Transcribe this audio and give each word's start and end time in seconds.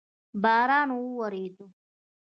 باران 0.43 0.89
اوورېدو؟ 0.97 1.65